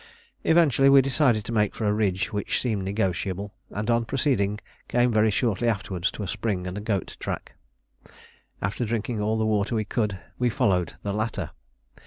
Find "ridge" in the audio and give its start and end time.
1.93-2.33